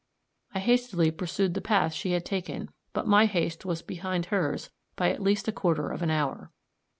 I 0.55 0.57
hastily 0.57 1.11
pursued 1.11 1.53
the 1.53 1.61
path 1.61 1.93
she 1.93 2.13
had 2.13 2.25
taken; 2.25 2.69
but 2.91 3.05
my 3.05 3.27
haste 3.27 3.65
was 3.65 3.83
behind 3.83 4.25
hers 4.33 4.71
by 4.95 5.11
at 5.11 5.21
least 5.21 5.47
a 5.47 5.51
quarter 5.51 5.91
of 5.91 6.01
an 6.01 6.09
hour. 6.09 6.51